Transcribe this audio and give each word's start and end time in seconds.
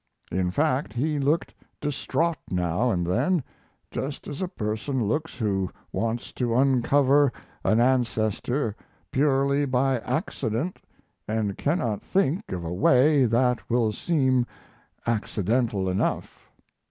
In 0.31 0.49
fact 0.49 0.93
he 0.93 1.19
looked 1.19 1.53
distraught 1.79 2.39
now 2.49 2.89
and 2.89 3.05
then 3.05 3.43
just 3.91 4.27
as 4.27 4.41
a 4.41 4.47
person 4.47 5.03
looks 5.07 5.35
who 5.35 5.69
wants 5.91 6.31
to 6.31 6.55
uncover 6.55 7.31
an 7.63 7.79
ancestor 7.79 8.75
purely 9.11 9.63
by 9.63 9.99
accident 9.99 10.79
and 11.27 11.55
cannot 11.55 12.01
think 12.01 12.51
of 12.51 12.63
a 12.65 12.73
way 12.73 13.25
that 13.25 13.69
will 13.69 13.91
seem 13.91 14.47
accidental 15.05 15.87
enough. 15.87 16.49